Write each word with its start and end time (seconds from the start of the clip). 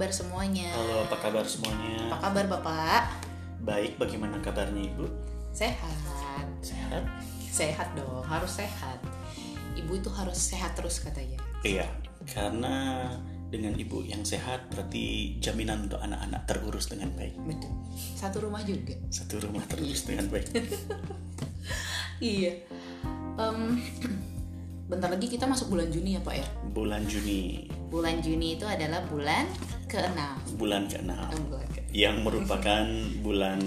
kabar 0.00 0.16
semuanya? 0.16 0.72
Halo, 0.72 1.04
apa 1.04 1.16
kabar 1.20 1.44
semuanya? 1.44 2.08
Apa 2.08 2.32
kabar 2.32 2.44
Bapak? 2.56 3.20
Baik, 3.60 4.00
bagaimana 4.00 4.40
kabarnya 4.40 4.88
Ibu? 4.96 5.04
Sehat. 5.52 5.92
Sehat? 6.64 7.04
Sehat 7.36 7.92
dong, 7.92 8.24
harus 8.24 8.48
sehat. 8.48 8.96
Ibu 9.76 10.00
itu 10.00 10.08
harus 10.08 10.40
sehat 10.40 10.72
terus 10.72 11.04
katanya. 11.04 11.36
Iya, 11.60 11.84
karena 12.32 13.12
dengan 13.52 13.76
ibu 13.76 14.00
yang 14.00 14.24
sehat 14.24 14.72
berarti 14.72 15.36
jaminan 15.36 15.84
untuk 15.84 16.00
anak-anak 16.00 16.48
terurus 16.48 16.88
dengan 16.88 17.12
baik. 17.12 17.36
Betul. 17.44 17.68
Satu 18.16 18.40
rumah 18.40 18.64
juga. 18.64 18.96
Satu 19.12 19.36
rumah 19.36 19.68
terurus 19.68 20.08
dengan 20.08 20.32
baik. 20.32 20.48
Iya. 22.24 22.56
Em, 23.36 23.80
bentar 24.92 25.12
lagi 25.12 25.28
kita 25.28 25.44
masuk 25.44 25.76
bulan 25.76 25.92
Juni 25.92 26.16
ya 26.16 26.24
Pak 26.24 26.34
ya. 26.40 26.48
Bulan 26.72 27.04
Juni, 27.04 27.68
Bulan 27.90 28.22
Juni 28.22 28.54
itu 28.54 28.64
adalah 28.68 29.02
bulan 29.10 29.48
keenam. 29.90 30.34
bulan 30.54 30.86
ke-6 30.86 31.10
Oh, 31.10 31.58
ke- 31.66 31.82
yang 31.90 32.22
merupakan 32.22 32.86
bulan 33.24 33.58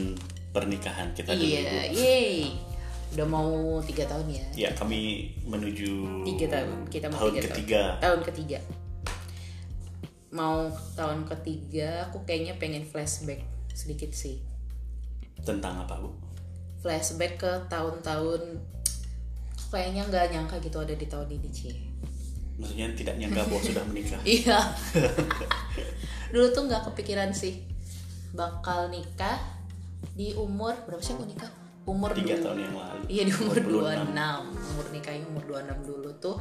pernikahan 0.50 1.12
kita 1.12 1.34
dulu. 1.34 1.44
Iya, 1.44 1.90
yeay. 1.90 2.56
Udah 3.12 3.26
mau 3.26 3.50
tiga 3.82 4.06
tahun 4.06 4.26
ya. 4.28 4.46
Ya, 4.58 4.70
kami 4.72 5.00
menuju 5.44 6.24
Tiga 6.26 6.48
tahun. 6.52 6.88
Kita 6.88 7.06
mau 7.08 7.20
tahun 7.20 7.34
tiga 7.36 7.46
ketiga. 7.48 7.82
tahun. 7.94 8.02
Tahun 8.02 8.22
ketiga. 8.26 8.60
Mau 10.32 10.66
tahun 10.94 11.20
ketiga, 11.24 11.90
aku 12.04 12.24
kayaknya 12.24 12.58
pengen 12.58 12.82
flashback 12.84 13.46
sedikit 13.70 14.10
sih. 14.10 14.42
Tentang 15.40 15.78
apa, 15.80 15.94
Bu? 15.96 16.10
Flashback 16.80 17.38
ke 17.38 17.52
tahun-tahun 17.68 18.42
kayaknya 19.70 20.06
nggak 20.06 20.26
nyangka 20.32 20.58
gitu 20.60 20.78
ada 20.80 20.94
di 20.94 21.06
tahun 21.06 21.30
ini 21.32 21.50
Cie. 21.50 21.74
Maksudnya 22.54 22.86
tidak 22.94 23.18
nyangka 23.18 23.42
bahwa 23.44 23.62
sudah 23.62 23.84
menikah. 23.84 24.22
Iya. 24.28 24.58
Dulu 26.34 26.46
tuh 26.50 26.66
nggak 26.66 26.90
kepikiran 26.90 27.30
sih 27.32 27.62
bakal 28.34 28.90
nikah 28.90 29.38
di 30.12 30.34
umur 30.34 30.74
berapa 30.84 31.00
sih 31.00 31.14
aku 31.14 31.24
nikah? 31.24 31.50
Umur 31.84 32.10
Tiga 32.12 32.34
dua- 32.34 32.44
tahun 32.48 32.60
yang 32.60 32.76
lalu. 32.76 33.02
Iya 33.06 33.24
di 33.24 33.34
umur 33.36 33.58
26. 33.60 34.16
26 34.16 34.72
Umur 34.72 34.86
nikahnya 34.90 35.26
umur 35.28 35.44
26 35.46 35.84
dulu 35.84 36.10
tuh 36.18 36.38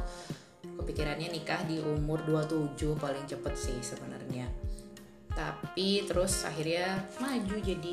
Kepikirannya 0.63 1.27
nikah 1.29 1.59
di 1.63 1.77
umur 1.77 2.23
27 2.23 2.73
paling 2.95 3.25
cepet 3.25 3.53
sih 3.53 3.77
sebenarnya 3.77 4.47
Tapi 5.29 6.07
terus 6.07 6.41
akhirnya 6.41 6.95
maju 7.17 7.55
jadi 7.59 7.91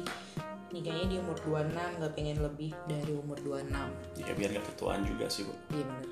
Nikahnya 0.71 1.07
di 1.07 1.17
umur 1.19 1.35
26 1.43 1.75
Gak 1.99 2.13
pengen 2.15 2.39
lebih 2.39 2.71
dari 2.87 3.13
umur 3.13 3.37
26 3.37 4.23
Ya 4.23 4.33
biar 4.33 4.51
gak 4.53 4.67
ketuaan 4.71 5.03
juga 5.03 5.27
sih, 5.27 5.43
Bu. 5.43 5.53
Iya 5.69 5.85
bener 5.85 6.07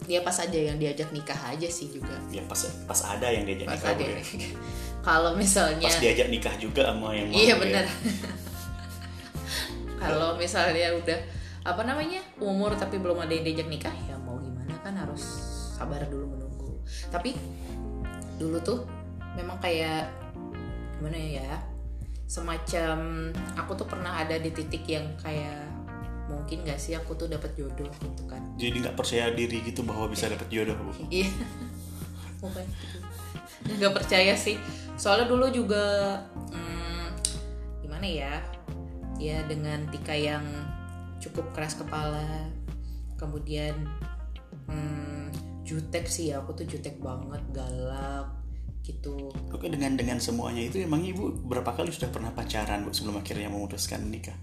Dia 0.00 0.20
pas 0.24 0.36
aja 0.40 0.56
yang 0.64 0.80
diajak 0.80 1.12
nikah 1.12 1.36
aja 1.46 1.68
sih 1.68 1.92
juga 1.92 2.16
Ya 2.32 2.40
pas 2.42 2.56
pas 2.88 3.00
ada 3.04 3.28
yang 3.28 3.44
diajak 3.44 3.68
Pas 3.68 3.76
nikah, 3.76 3.92
ada 3.92 4.04
ya. 4.06 4.16
Kalau 4.98 5.32
misalnya 5.34 5.88
Pas 5.88 5.98
diajak 6.02 6.28
nikah 6.28 6.54
juga 6.58 6.90
sama 6.92 7.14
yang 7.14 7.30
mau 7.30 7.38
Iya 7.38 7.54
ya. 7.54 7.56
bener 7.56 7.84
Kalau 10.02 10.38
misalnya 10.38 10.94
udah 10.94 11.18
apa 11.66 11.82
namanya 11.84 12.22
umur 12.38 12.72
tapi 12.78 12.96
belum 12.96 13.18
ada 13.18 13.34
yang 13.34 13.44
diajak 13.44 13.68
nikah 13.68 13.92
ya 14.06 14.14
mau 14.22 14.38
gimana 14.38 14.72
kan 14.80 14.94
harus 14.94 15.22
sabar 15.74 16.06
dulu 16.06 16.38
menunggu. 16.38 16.70
Tapi 17.10 17.34
dulu 18.38 18.62
tuh 18.62 18.86
memang 19.34 19.58
kayak 19.58 20.06
gimana 20.98 21.18
ya 21.18 21.50
semacam 22.28 23.30
aku 23.56 23.72
tuh 23.74 23.88
pernah 23.88 24.20
ada 24.20 24.36
di 24.36 24.52
titik 24.52 24.84
yang 24.86 25.16
kayak 25.18 25.64
mungkin 26.28 26.60
gak 26.62 26.76
sih 26.76 26.92
aku 26.92 27.16
tuh 27.16 27.24
dapat 27.24 27.56
jodoh 27.56 27.88
gitu 28.04 28.22
kan 28.28 28.44
Jadi 28.60 28.84
nggak 28.84 29.00
percaya 29.00 29.32
diri 29.32 29.64
gitu 29.64 29.80
bahwa 29.80 30.12
bisa 30.12 30.28
dapet 30.28 30.44
jodoh, 30.52 30.76
Bu. 30.76 30.92
Iya. 31.08 31.24
Bukan 32.44 32.64
gitu. 32.68 32.98
Nggak 33.80 33.92
percaya 33.96 34.36
sih. 34.36 34.60
Soalnya 34.98 35.30
dulu 35.30 35.46
juga 35.54 36.18
hmm, 36.50 37.06
gimana 37.86 38.02
ya? 38.04 38.34
Ya 39.22 39.46
dengan 39.46 39.86
Tika 39.94 40.12
yang 40.12 40.42
cukup 41.22 41.54
keras 41.54 41.78
kepala. 41.78 42.50
Kemudian 43.14 43.78
hmm, 44.66 45.30
jutek 45.62 46.10
sih 46.10 46.34
ya. 46.34 46.42
Aku 46.42 46.52
tuh 46.58 46.66
jutek 46.66 46.98
banget, 46.98 47.40
galak 47.54 48.34
gitu. 48.82 49.30
Oke 49.54 49.70
dengan 49.70 49.94
dengan 49.94 50.18
semuanya 50.18 50.64
itu 50.64 50.80
emang 50.80 51.04
ibu 51.04 51.28
berapa 51.44 51.76
kali 51.76 51.92
sudah 51.92 52.08
pernah 52.08 52.32
pacaran 52.32 52.88
bu 52.88 52.90
sebelum 52.90 53.20
akhirnya 53.20 53.52
memutuskan 53.52 54.02
nikah? 54.08 54.34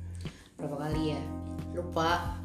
Berapa 0.55 0.87
kali 0.87 1.17
ya? 1.17 1.21
Lupa. 1.75 2.39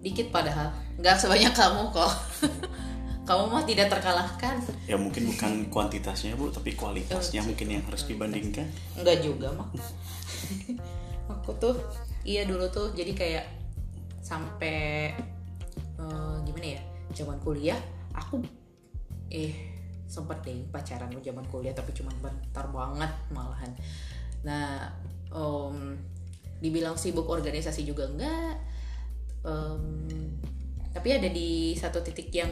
Dikit 0.00 0.28
padahal. 0.28 0.72
Nggak 1.00 1.16
sebanyak 1.16 1.52
kamu 1.56 1.88
kok. 1.92 2.12
kamu 3.28 3.44
mah 3.52 3.64
tidak 3.68 3.92
terkalahkan. 3.92 4.56
Ya 4.88 4.96
mungkin 4.96 5.30
bukan 5.30 5.68
kuantitasnya 5.68 6.34
bu 6.34 6.50
tapi 6.50 6.74
kualitasnya 6.74 7.44
mungkin 7.44 7.78
yang 7.78 7.84
harus 7.86 8.08
dibandingkan. 8.08 8.66
Enggak 8.96 9.22
juga 9.22 9.52
mah. 9.54 9.68
aku 11.30 11.54
tuh 11.62 11.76
iya 12.26 12.42
dulu 12.42 12.66
tuh 12.74 12.90
jadi 12.90 13.12
kayak 13.14 13.46
sampai 14.20 15.14
eh, 15.98 16.36
gimana 16.42 16.66
ya 16.78 16.82
zaman 17.14 17.38
kuliah 17.38 17.78
aku 18.14 18.42
eh 19.30 19.54
sempet 20.10 20.42
deh 20.42 20.58
pacaran 20.74 21.14
zaman 21.22 21.46
kuliah 21.46 21.70
tapi 21.70 21.94
cuma 21.94 22.10
bentar 22.18 22.66
banget 22.74 23.12
malahan. 23.30 23.70
Nah 24.42 24.90
em, 25.30 25.94
dibilang 26.58 26.98
sibuk 26.98 27.30
organisasi 27.30 27.86
juga 27.86 28.10
enggak. 28.10 28.58
Em, 29.46 29.84
tapi 30.90 31.14
ada 31.14 31.30
di 31.30 31.78
satu 31.78 32.02
titik 32.02 32.34
yang 32.34 32.50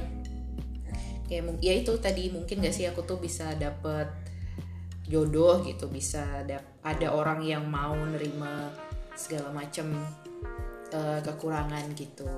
kayak 1.29 1.61
ya 1.61 1.77
itu 1.77 1.93
tadi 2.01 2.33
mungkin 2.33 2.65
gak 2.65 2.73
sih 2.75 2.89
aku 2.89 3.05
tuh 3.05 3.21
bisa 3.21 3.53
dapet 3.61 4.09
jodoh 5.09 5.61
gitu 5.65 5.89
bisa 5.89 6.45
dap- 6.45 6.81
ada 6.85 7.13
orang 7.13 7.41
yang 7.45 7.65
mau 7.65 7.97
nerima 7.97 8.69
segala 9.17 9.53
macam 9.53 9.93
eh, 10.93 11.21
kekurangan 11.21 11.85
gitu. 11.97 12.29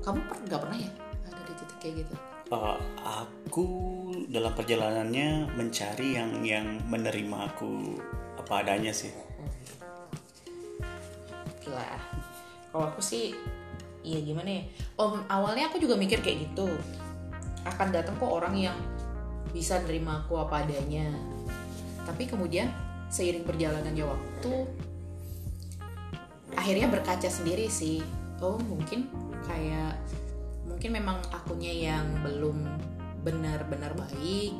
Kamu 0.00 0.20
per 0.28 0.36
nggak 0.44 0.60
pernah 0.60 0.78
ya 0.78 0.90
ada 1.28 1.40
di 1.44 1.52
titik 1.56 1.78
kayak 1.80 1.94
gitu? 2.04 2.14
Eh, 2.46 2.78
aku 3.02 3.66
dalam 4.30 4.52
perjalanannya 4.54 5.56
mencari 5.56 6.14
yang 6.14 6.30
yang 6.44 6.66
menerima 6.86 7.52
aku 7.52 7.98
apa 8.38 8.62
adanya 8.62 8.92
sih. 8.94 9.10
lah 11.66 11.98
kalau 12.70 12.86
aku 12.94 13.02
sih 13.02 13.34
iya 14.06 14.22
gimana 14.22 14.46
ya? 14.46 14.62
Om 14.94 15.26
awalnya 15.26 15.66
aku 15.66 15.82
juga 15.82 15.98
mikir 15.98 16.22
kayak 16.22 16.46
gitu 16.46 16.70
akan 17.66 17.88
datang 17.90 18.14
kok 18.16 18.30
orang 18.30 18.54
yang 18.54 18.78
bisa 19.50 19.82
nerima 19.82 20.22
aku 20.22 20.38
apa 20.38 20.62
adanya. 20.62 21.10
Tapi 22.06 22.30
kemudian 22.30 22.70
seiring 23.10 23.42
berjalannya 23.42 24.04
waktu 24.06 24.54
akhirnya 26.54 26.86
berkaca 26.90 27.26
sendiri 27.26 27.66
sih. 27.66 28.02
Oh 28.38 28.58
mungkin 28.62 29.10
kayak 29.46 29.98
mungkin 30.66 30.90
memang 31.02 31.18
akunya 31.34 31.94
yang 31.94 32.06
belum 32.22 32.62
benar-benar 33.26 33.90
baik 33.98 34.54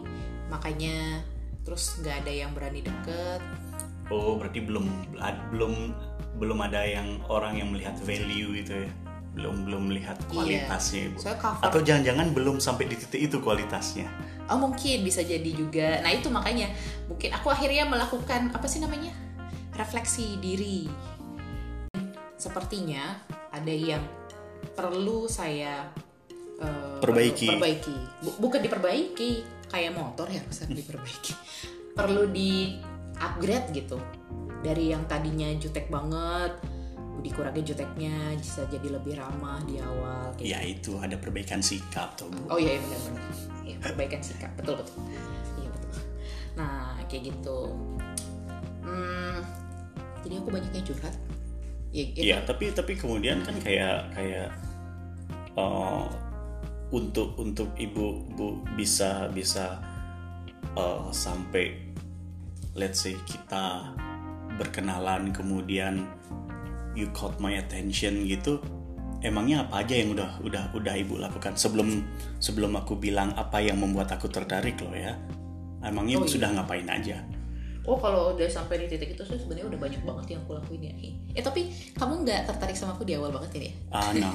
makanya 0.51 1.23
terus 1.67 1.99
nggak 2.03 2.27
ada 2.27 2.33
yang 2.33 2.51
berani 2.55 2.83
deket. 2.83 3.43
Oh 4.11 4.39
berarti 4.39 4.63
belum 4.63 4.87
belum 5.51 5.75
belum 6.39 6.59
ada 6.63 6.87
yang 6.87 7.19
orang 7.27 7.59
yang 7.59 7.75
melihat 7.75 7.99
value 8.03 8.55
itu 8.55 8.87
ya. 8.87 8.91
Belum 9.37 9.69
belum 9.69 9.93
melihat 9.93 10.17
kualitasnya 10.27 11.13
ibu. 11.13 11.21
soalnya 11.21 11.39
cover 11.39 11.61
Atau 11.61 11.81
jangan-jangan 11.85 12.27
belum 12.33 12.57
sampai 12.57 12.89
di 12.89 12.97
titik 12.97 13.21
itu 13.21 13.37
kualitasnya. 13.39 14.09
Oh 14.49 14.57
mungkin 14.57 15.05
bisa 15.05 15.21
jadi 15.21 15.51
juga. 15.53 16.01
Nah 16.01 16.09
itu 16.09 16.33
makanya 16.33 16.73
mungkin 17.05 17.31
aku 17.31 17.53
akhirnya 17.53 17.85
melakukan 17.85 18.49
apa 18.51 18.65
sih 18.65 18.81
namanya 18.81 19.13
refleksi 19.77 20.41
diri. 20.41 20.89
Sepertinya 22.37 23.21
ada 23.53 23.73
yang 23.73 24.01
perlu 24.73 25.25
saya 25.27 25.89
eh, 26.57 26.97
Perbaiki. 27.01 27.49
Perbaiki. 27.49 27.97
Bu- 28.25 28.39
bukan 28.41 28.61
diperbaiki 28.61 29.31
kayak 29.69 29.93
motor 29.93 30.29
ya 30.29 30.41
harus 30.41 30.65
diperbaiki. 30.81 31.33
perlu 31.93 32.29
di 32.29 32.77
upgrade 33.17 33.73
gitu 33.73 33.97
dari 34.61 34.93
yang 34.93 35.09
tadinya 35.09 35.49
jutek 35.57 35.89
banget 35.89 36.53
dikurangi 37.21 37.63
juteknya 37.65 38.37
bisa 38.37 38.69
jadi 38.69 38.99
lebih 38.99 39.17
ramah 39.17 39.61
di 39.65 39.81
awal 39.81 40.33
kayak 40.37 40.49
Ya 40.53 40.59
itu 40.63 40.97
ada 41.01 41.17
perbaikan 41.17 41.65
sikap 41.65 42.15
tuh 42.15 42.29
bu. 42.29 42.57
Oh 42.57 42.59
iya 42.61 42.77
iya, 42.77 42.81
benar-benar. 42.83 43.23
Iya, 43.67 43.77
perbaikan 43.83 44.21
sikap. 44.23 44.51
Betul 44.55 44.81
betul. 44.81 44.97
Iya 45.59 45.69
betul. 45.73 45.93
Nah, 46.57 46.97
kayak 47.09 47.23
gitu. 47.33 47.59
Hmm, 48.87 49.39
jadi 50.23 50.35
aku 50.39 50.49
banyaknya 50.53 50.83
curhat. 50.87 51.15
Ya, 51.91 52.05
gitu. 52.13 52.21
Iya 52.21 52.37
tapi 52.45 52.65
tapi 52.77 52.93
kemudian 52.99 53.41
kan 53.43 53.57
kayak 53.65 54.13
kayak 54.13 54.49
eh, 55.57 56.07
untuk 56.93 57.35
untuk 57.41 57.73
ibu 57.81 58.23
bu 58.37 58.63
bisa 58.77 59.27
bisa 59.33 59.81
eh, 60.77 61.07
sampai 61.11 61.87
let's 62.77 63.03
say 63.09 63.17
kita 63.25 63.97
berkenalan 64.61 65.33
kemudian 65.33 66.05
you 66.97 67.07
caught 67.13 67.37
my 67.39 67.55
attention 67.61 68.25
gitu 68.25 68.59
emangnya 69.21 69.69
apa 69.69 69.85
aja 69.85 69.95
yang 69.97 70.17
udah 70.17 70.41
udah 70.45 70.65
udah 70.73 70.95
ibu 70.97 71.21
lakukan 71.21 71.57
sebelum 71.57 72.05
sebelum 72.41 72.73
aku 72.77 72.97
bilang 72.97 73.33
apa 73.37 73.61
yang 73.61 73.81
membuat 73.81 74.13
aku 74.13 74.29
tertarik 74.33 74.81
loh 74.81 74.93
ya 74.97 75.17
emangnya 75.85 76.19
Oh, 76.19 76.25
iya. 76.27 76.33
sudah 76.33 76.49
ngapain 76.57 76.89
aja 76.89 77.21
Oh 77.87 77.95
kalau 77.95 78.35
udah 78.35 78.45
sampai 78.47 78.83
di 78.83 78.87
titik 78.89 79.15
itu 79.15 79.23
sih 79.23 79.35
sebenarnya 79.37 79.67
udah 79.69 79.79
banyak 79.79 80.03
banget 80.03 80.27
yang 80.29 80.41
aku 80.43 80.53
lakuin 80.55 80.83
ya. 80.83 80.93
Eh 81.33 81.41
tapi 81.41 81.67
kamu 81.93 82.23
nggak 82.23 82.41
tertarik 82.45 82.75
sama 82.75 82.93
aku 82.93 83.03
di 83.03 83.15
awal 83.15 83.31
banget 83.31 83.51
ini 83.57 83.67
ya? 83.67 83.75
ah 83.93 84.11
no 84.13 84.31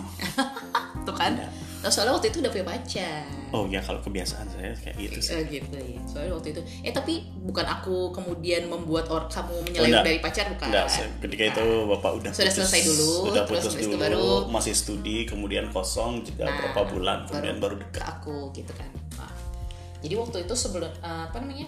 Tuh 1.04 1.12
kan? 1.12 1.34
Nah, 1.82 1.90
soalnya 1.90 2.14
waktu 2.14 2.30
itu 2.30 2.40
udah 2.40 2.48
punya 2.50 2.64
pacar. 2.64 3.26
oh 3.50 3.66
ya 3.66 3.82
kalau 3.82 4.00
kebiasaan 4.00 4.46
saya 4.48 4.72
kayak 4.74 4.96
gitu 5.02 5.18
sih 5.20 5.34
Eh, 5.34 5.44
gitu 5.52 5.76
ya. 5.76 6.00
Soalnya 6.06 6.32
waktu 6.32 6.48
itu. 6.52 6.62
Eh 6.80 6.94
tapi 6.94 7.14
bukan 7.42 7.66
aku 7.66 7.96
kemudian 8.12 8.66
membuat 8.66 9.10
orang 9.10 9.28
kamu 9.28 9.52
menyeleweng 9.66 10.00
dari 10.06 10.20
pacar 10.20 10.46
bukan? 10.48 10.68
Enggak, 10.68 10.88
ketika 11.20 11.44
itu 11.50 11.66
bapak 11.90 12.12
udah 12.16 12.32
Sudah 12.32 12.54
selesai 12.54 12.82
dulu, 12.86 13.12
udah 13.28 13.44
terus 13.44 13.64
putus 13.66 13.76
itu 13.76 13.88
dulu, 13.90 14.00
baru- 14.00 14.46
masih 14.48 14.72
studi, 14.72 15.26
kemudian 15.26 15.68
kosong 15.68 16.22
jeda 16.22 16.46
Nah, 16.46 16.56
berapa 16.56 16.82
bulan, 16.88 17.18
kemudian 17.26 17.58
baru, 17.58 17.76
ke 17.76 17.84
dekat. 17.92 18.04
aku 18.08 18.36
gitu 18.54 18.72
kan. 18.72 18.88
Nah, 19.18 19.34
jadi 20.00 20.16
waktu 20.16 20.38
itu 20.46 20.54
sebelum 20.56 20.88
eh, 20.94 21.24
apa 21.28 21.36
namanya? 21.36 21.68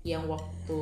Yang 0.00 0.22
waktu 0.30 0.78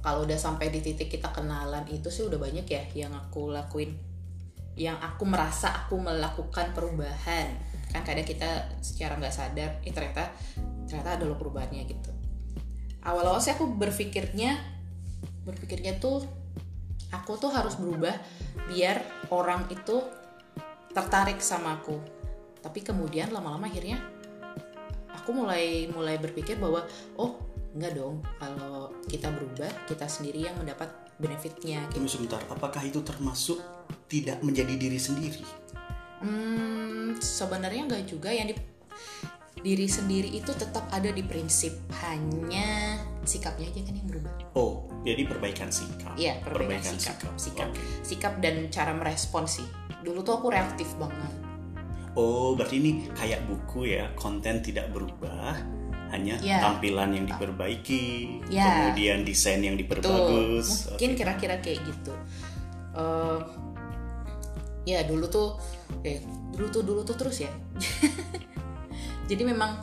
kalau 0.00 0.24
udah 0.24 0.38
sampai 0.38 0.70
di 0.70 0.80
titik 0.80 1.12
kita 1.12 1.32
kenalan 1.32 1.84
itu 1.88 2.08
sih 2.10 2.24
udah 2.24 2.38
banyak 2.38 2.66
ya 2.66 2.82
yang 2.94 3.12
aku 3.14 3.52
lakuin. 3.52 3.96
Yang 4.76 4.98
aku 5.00 5.24
merasa 5.24 5.72
aku 5.72 5.96
melakukan 6.00 6.76
perubahan. 6.76 7.56
Kan 7.90 8.02
kadang 8.04 8.28
kita 8.28 8.76
secara 8.84 9.16
nggak 9.16 9.34
sadar, 9.34 9.80
eh 9.82 9.92
ternyata 9.94 10.30
ternyata 10.84 11.16
ada 11.16 11.24
loh 11.24 11.38
perubahannya 11.40 11.82
gitu. 11.88 12.12
Awal-awal 13.06 13.40
sih 13.40 13.54
aku 13.54 13.70
berpikirnya 13.70 14.76
berpikirnya 15.46 16.02
tuh 16.02 16.26
aku 17.14 17.38
tuh 17.38 17.54
harus 17.54 17.78
berubah 17.78 18.12
biar 18.66 18.98
orang 19.30 19.70
itu 19.70 20.02
tertarik 20.90 21.38
sama 21.38 21.78
aku 21.78 22.02
tapi 22.66 22.82
kemudian 22.82 23.30
lama-lama 23.30 23.70
akhirnya 23.70 24.02
aku 25.14 25.30
mulai 25.30 25.86
mulai 25.86 26.18
berpikir 26.18 26.58
bahwa 26.58 26.82
oh 27.14 27.38
enggak 27.76 27.92
dong 28.00 28.24
kalau 28.40 28.90
kita 29.06 29.28
berubah 29.28 29.70
kita 29.84 30.08
sendiri 30.08 30.48
yang 30.48 30.56
mendapat 30.56 30.88
benefitnya 31.20 31.84
gitu. 31.92 32.00
Tunggu 32.00 32.10
sebentar, 32.10 32.40
apakah 32.48 32.82
itu 32.84 33.00
termasuk 33.04 33.60
tidak 34.08 34.40
menjadi 34.40 34.74
diri 34.76 34.96
sendiri? 34.96 35.44
Hmm, 36.24 37.16
sebenarnya 37.20 37.84
enggak 37.84 38.04
juga 38.08 38.32
yang 38.32 38.48
di 38.48 38.56
diri 39.66 39.88
sendiri 39.90 40.30
itu 40.30 40.52
tetap 40.54 40.86
ada 40.94 41.10
di 41.10 41.26
prinsip 41.26 41.74
hanya 42.06 43.02
sikapnya 43.26 43.66
aja 43.66 43.80
kan 43.82 43.94
yang 43.98 44.08
berubah. 44.08 44.32
Oh, 44.54 44.86
jadi 45.02 45.26
perbaikan 45.26 45.74
sikap. 45.74 46.14
Iya, 46.14 46.38
perbaikan, 46.44 46.94
sikap, 46.94 47.34
sikap, 47.34 47.68
Oke. 47.74 47.82
sikap 48.06 48.32
dan 48.38 48.70
cara 48.70 48.94
merespon 48.94 49.44
sih. 49.50 49.66
Dulu 50.06 50.22
tuh 50.22 50.38
aku 50.38 50.54
reaktif 50.54 50.86
banget. 51.02 51.34
Oh, 52.16 52.56
berarti 52.56 52.80
ini 52.80 53.10
kayak 53.12 53.44
buku 53.44 53.92
ya, 53.92 54.08
konten 54.16 54.64
tidak 54.64 54.88
berubah, 54.94 55.58
hanya 56.12 56.38
Iya. 56.38 56.58
tampilan 56.62 57.10
yang 57.12 57.26
diperbaiki, 57.26 58.04
Iya. 58.48 58.92
kemudian 58.92 59.24
desain 59.26 59.60
yang 59.60 59.74
diperbagus. 59.74 60.94
mungkin 60.94 61.10
Oke. 61.12 61.18
kira-kira 61.18 61.54
kayak 61.60 61.80
gitu. 61.84 62.14
Eh, 62.96 63.40
ya 64.86 65.02
dulu 65.04 65.26
tuh, 65.26 65.58
eh 66.02 66.22
dulu 66.54 66.66
tuh 66.70 66.82
dulu 66.86 67.00
tuh 67.02 67.16
terus 67.18 67.42
ya. 67.44 67.50
Jadi 69.30 69.42
memang 69.42 69.82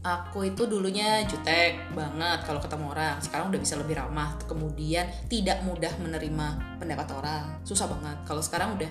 aku 0.00 0.44
itu 0.48 0.68
dulunya 0.68 1.24
jutek 1.24 1.92
banget 1.96 2.44
kalau 2.44 2.60
ketemu 2.60 2.92
orang. 2.92 3.16
Sekarang 3.20 3.48
udah 3.48 3.60
bisa 3.60 3.76
lebih 3.80 3.96
ramah. 3.96 4.36
Kemudian 4.44 5.08
tidak 5.28 5.64
mudah 5.64 5.92
menerima 6.00 6.78
pendapat 6.80 7.08
orang. 7.16 7.44
Susah 7.64 7.88
banget. 7.88 8.16
Kalau 8.28 8.44
sekarang 8.44 8.76
udah 8.76 8.90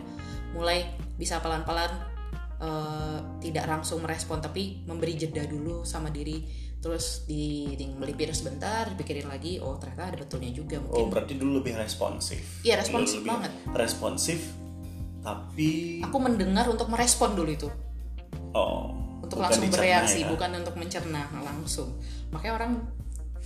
mulai 0.58 0.90
bisa 1.18 1.38
pelan-pelan 1.38 2.09
eh, 2.60 3.18
tidak 3.40 3.66
langsung 3.68 4.04
merespon 4.04 4.44
tapi 4.44 4.84
memberi 4.86 5.16
jeda 5.16 5.44
dulu 5.48 5.84
sama 5.88 6.12
diri 6.12 6.68
terus 6.80 7.28
di, 7.28 7.76
di 7.76 7.92
melipir 7.92 8.32
sebentar 8.32 8.88
dipikirin 8.96 9.28
lagi 9.28 9.60
oh 9.60 9.76
ternyata 9.76 10.16
ada 10.16 10.18
betulnya 10.24 10.52
juga 10.56 10.80
Oh, 10.80 11.04
mungkin 11.04 11.12
berarti 11.12 11.34
dulu 11.36 11.60
lebih 11.60 11.76
responsif. 11.76 12.64
Iya, 12.64 12.80
responsif 12.80 13.20
Lebih 13.20 13.32
banget. 13.36 13.52
Responsif, 13.76 14.40
tapi 15.20 16.00
aku 16.00 16.18
mendengar 16.20 16.66
untuk 16.72 16.88
merespon 16.88 17.36
dulu 17.36 17.52
itu 17.52 17.70
oh, 18.56 18.96
untuk 19.20 19.40
bukan 19.40 19.52
langsung 19.52 19.68
bereaksi 19.68 20.20
ya. 20.24 20.28
bukan 20.32 20.50
untuk 20.64 20.76
mencerna 20.80 21.22
langsung 21.44 21.90
makanya 22.32 22.54
orang 22.64 22.72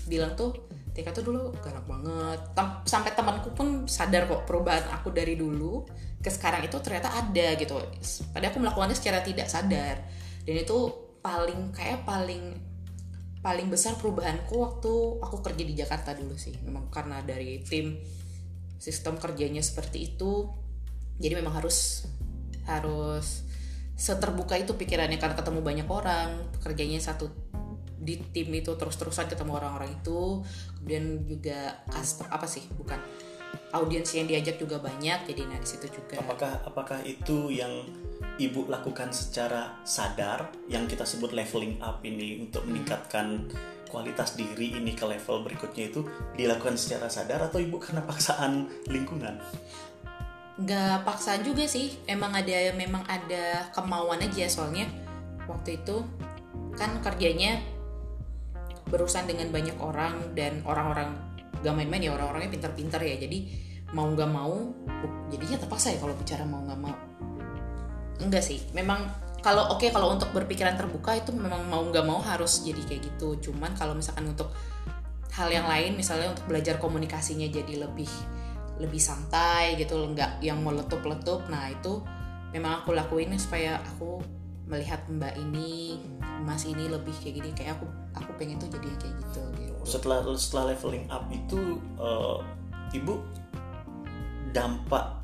bilang 0.06 0.32
tuh 0.38 0.54
Tika 0.94 1.10
tuh 1.10 1.26
dulu 1.26 1.50
galak 1.58 1.86
banget. 1.90 2.40
Tem- 2.54 2.82
sampai 2.86 3.12
temanku 3.18 3.50
pun 3.58 3.90
sadar 3.90 4.30
kok 4.30 4.46
perubahan 4.46 4.86
aku 4.94 5.10
dari 5.10 5.34
dulu 5.34 5.82
ke 6.22 6.30
sekarang 6.30 6.62
itu 6.64 6.78
ternyata 6.80 7.10
ada 7.10 7.58
gitu. 7.58 7.76
Padahal 8.32 8.52
aku 8.54 8.60
melakukannya 8.62 8.98
secara 8.98 9.26
tidak 9.26 9.50
sadar. 9.50 10.06
Dan 10.46 10.56
itu 10.62 10.78
paling 11.26 11.74
kayak 11.74 12.06
paling 12.06 12.62
paling 13.44 13.68
besar 13.68 14.00
perubahanku 14.00 14.56
waktu 14.56 14.94
aku 15.20 15.44
kerja 15.44 15.64
di 15.66 15.74
Jakarta 15.74 16.14
dulu 16.14 16.38
sih. 16.38 16.54
Memang 16.62 16.94
karena 16.94 17.20
dari 17.26 17.60
tim 17.66 17.98
sistem 18.78 19.16
kerjanya 19.16 19.64
seperti 19.64 20.14
itu 20.14 20.52
jadi 21.22 21.40
memang 21.40 21.62
harus 21.62 22.04
harus 22.68 23.48
seterbuka 23.94 24.58
itu 24.58 24.74
pikirannya 24.74 25.22
karena 25.22 25.38
ketemu 25.38 25.60
banyak 25.62 25.88
orang 25.88 26.52
kerjanya 26.60 27.00
satu 27.00 27.30
di 28.04 28.20
tim 28.36 28.52
itu 28.54 28.76
terus-terusan 28.76 29.32
ketemu 29.32 29.58
orang-orang 29.58 29.96
itu. 29.96 30.44
Kemudian 30.78 31.24
juga 31.26 31.82
custom 31.90 32.28
apa 32.30 32.46
sih 32.46 32.64
bukan 32.76 33.00
audiens 33.74 34.10
yang 34.14 34.30
diajak 34.30 34.62
juga 34.62 34.78
banyak 34.78 35.26
jadi 35.26 35.42
nah 35.50 35.58
di 35.58 35.68
situ 35.68 35.90
juga. 35.90 36.22
Apakah 36.22 36.62
apakah 36.68 37.00
itu 37.02 37.50
yang 37.50 37.88
ibu 38.38 38.70
lakukan 38.70 39.10
secara 39.10 39.78
sadar 39.88 40.52
yang 40.70 40.86
kita 40.86 41.06
sebut 41.06 41.34
leveling 41.34 41.82
up 41.82 42.02
ini 42.06 42.44
untuk 42.44 42.66
meningkatkan 42.70 43.50
kualitas 43.90 44.34
diri 44.34 44.74
ini 44.74 44.98
ke 44.98 45.06
level 45.06 45.46
berikutnya 45.46 45.94
itu 45.94 46.02
dilakukan 46.34 46.74
secara 46.74 47.10
sadar 47.10 47.46
atau 47.46 47.62
ibu 47.62 47.78
karena 47.78 48.02
paksaan 48.02 48.66
lingkungan? 48.90 49.38
nggak 50.54 51.02
paksaan 51.02 51.42
juga 51.42 51.66
sih 51.66 51.98
emang 52.06 52.30
ada 52.30 52.70
memang 52.78 53.02
ada 53.10 53.70
kemauan 53.74 54.22
aja. 54.22 54.46
Soalnya 54.46 54.86
waktu 55.50 55.82
itu 55.82 56.06
kan 56.78 57.02
kerjanya 57.02 57.58
berurusan 58.94 59.26
dengan 59.26 59.50
banyak 59.50 59.74
orang 59.82 60.38
dan 60.38 60.62
orang-orang 60.70 61.18
gak 61.66 61.74
main-main 61.74 62.06
ya 62.06 62.14
orang-orangnya 62.14 62.54
pintar-pintar 62.54 63.02
ya. 63.02 63.18
Jadi 63.18 63.50
mau 63.98 64.10
nggak 64.10 64.30
mau 64.30 64.74
jadinya 65.30 65.58
terpaksa 65.62 65.94
ya 65.94 65.98
kalau 65.98 66.14
bicara 66.14 66.46
mau 66.46 66.62
nggak 66.62 66.80
mau. 66.82 66.94
Enggak 68.22 68.46
sih 68.46 68.62
memang 68.78 69.10
kalau 69.42 69.74
oke 69.74 69.90
kalau 69.90 70.14
untuk 70.14 70.30
berpikiran 70.32 70.78
terbuka 70.78 71.18
itu 71.18 71.34
memang 71.34 71.66
mau 71.66 71.82
nggak 71.82 72.06
mau 72.06 72.22
harus 72.22 72.62
jadi 72.62 72.82
kayak 72.86 73.02
gitu. 73.10 73.50
Cuman 73.50 73.74
kalau 73.74 73.98
misalkan 73.98 74.30
untuk 74.30 74.54
hal 75.34 75.50
yang 75.50 75.66
lain 75.66 75.98
misalnya 75.98 76.30
untuk 76.30 76.46
belajar 76.46 76.78
komunikasinya 76.78 77.50
jadi 77.50 77.82
lebih 77.82 78.10
lebih 78.78 79.02
santai 79.02 79.78
gitu 79.78 79.98
nggak 79.98 80.42
yang 80.46 80.62
meletup-letup 80.62 81.46
nah 81.50 81.70
itu 81.70 82.02
memang 82.54 82.82
aku 82.82 82.94
lakuin 82.94 83.34
supaya 83.38 83.82
aku 83.82 84.22
melihat 84.64 85.04
mbak 85.12 85.36
ini 85.36 86.00
mas 86.48 86.64
ini 86.64 86.88
lebih 86.88 87.12
kayak 87.20 87.36
gini 87.44 87.50
kayak 87.52 87.76
aku 87.80 87.86
aku 88.16 88.32
pengen 88.40 88.58
tuh 88.60 88.72
jadi 88.72 88.88
kayak 89.00 89.16
gitu 89.20 89.42
gitu 89.60 89.74
Setelah 89.84 90.24
setelah 90.40 90.72
leveling 90.72 91.08
up 91.12 91.28
itu 91.30 91.80
eh, 92.00 92.40
ibu 92.96 93.20
dampak 94.56 95.20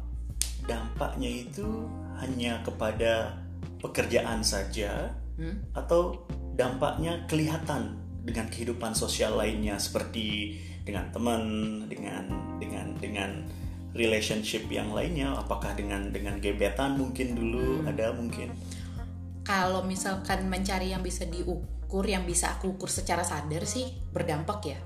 dampaknya 0.68 1.48
itu 1.48 1.88
hanya 2.20 2.60
kepada 2.68 3.40
pekerjaan 3.80 4.44
saja 4.44 5.16
Hmm? 5.40 5.56
atau 5.72 6.20
dampaknya 6.60 7.24
kelihatan 7.32 7.96
dengan 8.28 8.52
kehidupan 8.52 8.92
sosial 8.92 9.40
lainnya 9.40 9.80
seperti 9.80 10.60
dengan 10.84 11.08
teman, 11.16 11.44
dengan 11.88 12.28
dengan 12.60 12.92
dengan 13.00 13.48
relationship 13.96 14.68
yang 14.68 14.92
lainnya, 14.92 15.32
apakah 15.40 15.72
dengan 15.80 16.12
dengan 16.12 16.44
gebetan 16.44 17.00
mungkin 17.00 17.40
dulu 17.40 17.88
ada 17.88 18.12
mungkin. 18.12 18.52
Kalau 19.50 19.82
misalkan 19.82 20.46
mencari 20.46 20.94
yang 20.94 21.02
bisa 21.02 21.26
diukur 21.26 22.06
yang 22.06 22.22
bisa 22.22 22.54
aku 22.54 22.78
ukur 22.78 22.86
secara 22.86 23.26
sadar 23.26 23.66
sih 23.66 23.90
berdampak 24.14 24.62
ya. 24.62 24.78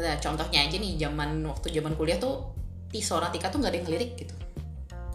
Nah, 0.00 0.16
contohnya 0.16 0.64
aja 0.64 0.80
nih 0.80 0.96
zaman 0.96 1.44
waktu 1.44 1.76
zaman 1.76 1.92
kuliah 1.92 2.16
tuh 2.16 2.56
ti 2.88 3.04
seorang 3.04 3.28
Tika 3.28 3.52
tuh 3.52 3.60
nggak 3.60 3.68
ada 3.68 3.76
yang 3.76 3.84
ngelirik 3.84 4.12
gitu. 4.16 4.32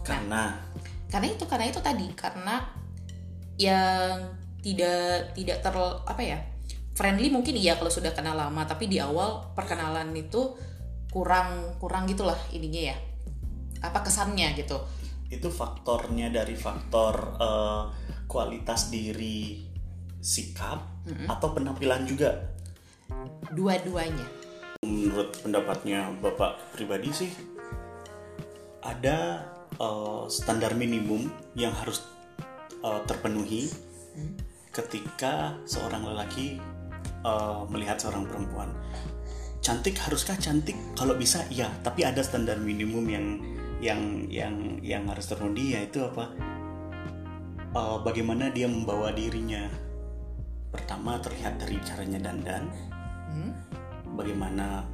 Karena? 0.06 0.62
Karena 1.10 1.26
itu 1.34 1.42
karena 1.50 1.66
itu 1.66 1.82
tadi. 1.82 2.06
Karena 2.14 2.62
yang 3.58 4.30
tidak 4.62 5.34
tidak 5.34 5.58
ter 5.58 5.74
apa 6.06 6.22
ya 6.22 6.38
friendly 6.94 7.34
mungkin 7.34 7.58
iya 7.58 7.74
kalau 7.74 7.90
sudah 7.90 8.14
kenal 8.14 8.38
lama. 8.38 8.62
Tapi 8.62 8.86
di 8.86 9.02
awal 9.02 9.58
perkenalan 9.58 10.14
itu 10.14 10.54
kurang 11.10 11.82
kurang 11.82 12.06
gitulah 12.06 12.38
ininya 12.54 12.94
ya. 12.94 12.96
Apa 13.82 14.06
kesannya 14.06 14.54
gitu. 14.54 14.78
Itu 15.34 15.50
faktornya 15.50 16.30
dari 16.30 16.54
faktor 16.54 17.42
eh, 17.42 18.11
kualitas 18.32 18.88
diri 18.88 19.60
sikap 20.24 21.04
atau 21.28 21.52
penampilan 21.52 22.08
juga. 22.08 22.48
dua-duanya. 23.52 24.24
Menurut 24.80 25.36
pendapatnya 25.44 26.08
Bapak 26.24 26.72
pribadi 26.72 27.12
sih 27.12 27.30
ada 28.80 29.44
eh, 29.76 30.24
standar 30.32 30.72
minimum 30.72 31.28
yang 31.52 31.76
harus 31.76 32.00
eh, 32.80 33.00
terpenuhi 33.04 33.68
ketika 34.72 35.52
seorang 35.68 36.08
lelaki 36.08 36.56
uh, 37.22 37.68
melihat 37.68 38.00
seorang 38.00 38.24
perempuan. 38.24 38.72
Cantik 39.62 39.94
haruskah 40.00 40.34
cantik? 40.40 40.74
Kalau 40.98 41.14
bisa 41.14 41.46
iya. 41.52 41.70
Tapi 41.84 42.02
ada 42.02 42.24
standar 42.24 42.58
minimum 42.58 43.04
yang 43.06 43.26
yang 43.78 44.00
yang 44.30 44.54
yang 44.82 45.02
harus 45.06 45.26
terpenuhi 45.30 45.74
yaitu 45.74 46.02
apa 46.02 46.30
uh, 47.72 47.98
bagaimana 48.00 48.52
dia 48.52 48.68
membawa 48.68 49.12
dirinya? 49.12 49.68
Pertama 50.72 51.20
terlihat 51.20 51.60
dari 51.60 51.76
caranya 51.84 52.18
dandan. 52.20 52.64
Hmm? 53.32 53.52
bagaimana 54.12 54.84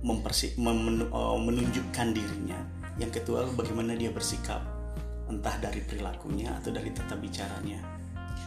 mempersi 0.00 0.54
memen- 0.54 1.10
uh, 1.10 1.34
menunjukkan 1.34 2.14
dirinya? 2.14 2.58
Yang 3.02 3.22
kedua 3.22 3.50
bagaimana 3.58 3.98
dia 3.98 4.14
bersikap? 4.14 4.62
Entah 5.26 5.58
dari 5.58 5.82
perilakunya 5.82 6.54
atau 6.58 6.70
dari 6.70 6.90
tata 6.94 7.18
bicaranya. 7.18 7.82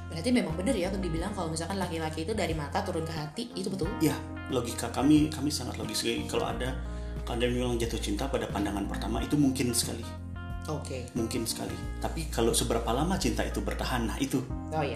Berarti 0.07 0.29
memang 0.31 0.55
benar 0.55 0.75
ya 0.75 0.91
dibilang 0.91 1.31
kalau 1.35 1.51
misalkan 1.51 1.79
laki-laki 1.79 2.27
itu 2.27 2.31
dari 2.35 2.55
mata 2.55 2.83
turun 2.83 3.03
ke 3.03 3.13
hati 3.13 3.43
itu 3.55 3.67
betul? 3.71 3.87
ya 4.03 4.13
logika 4.51 4.91
kami 4.91 5.31
kami 5.31 5.49
sangat 5.51 5.79
logis. 5.79 6.03
Kalau 6.27 6.47
ada 6.47 6.75
kalau 7.23 7.39
ada 7.39 7.43
yang 7.47 7.55
bilang 7.55 7.75
jatuh 7.79 7.99
cinta 7.99 8.27
pada 8.27 8.47
pandangan 8.51 8.83
pertama 8.87 9.23
itu 9.23 9.39
mungkin 9.39 9.71
sekali 9.71 10.22
Oke. 10.67 11.07
mungkin 11.13 11.43
sekali 11.43 11.75
tapi 11.99 12.27
kalau 12.27 12.51
seberapa 12.51 12.87
lama 12.89 13.19
cinta 13.19 13.43
itu 13.43 13.59
bertahan 13.59 14.07
nah 14.07 14.17
itu 14.17 14.39
Oh 14.71 14.79
iya. 14.79 14.95